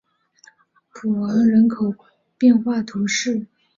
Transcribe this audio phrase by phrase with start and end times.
[0.95, 1.93] 普昂人口
[2.39, 3.45] 变化图示